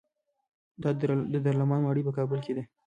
[0.81, 0.83] د
[1.45, 2.63] دارالامان ماڼۍ په کابل کې ده